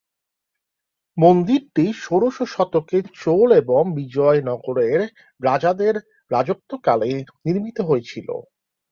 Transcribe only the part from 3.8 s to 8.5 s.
বিজয়নগরের রাজাদের রাজত্বকালে নির্মিত হয়েছিলো।